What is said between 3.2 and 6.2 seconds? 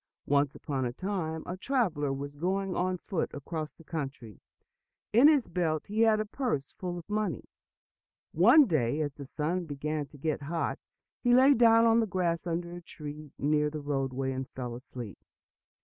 across the country. In his belt he had